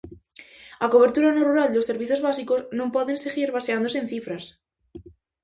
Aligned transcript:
A 0.85 0.87
cobertura 0.93 1.29
no 1.35 1.45
rural 1.49 1.69
dos 1.73 1.87
servizos 1.91 2.23
básicos 2.27 2.61
non 2.77 2.93
poden 2.95 3.17
seguir 3.25 3.49
baseándose 3.57 3.97
en 4.01 4.07
cifras. 4.13 4.43